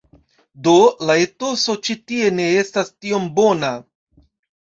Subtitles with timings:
[0.67, 0.71] Do,
[1.09, 3.71] la etoso ĉi tie ne estas tiom bona